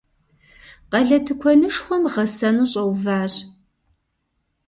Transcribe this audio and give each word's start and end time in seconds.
Къалэ 0.91 1.17
тыкуэнышхуэм 1.25 2.03
гъэсэну 2.13 2.69
щӏэуващ. 2.71 3.33